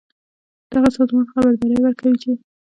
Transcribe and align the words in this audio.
دغه 0.71 0.89
سازمان 0.97 1.25
خبرداری 1.33 1.75
ورکوي 1.79 2.15
چې 2.23 2.31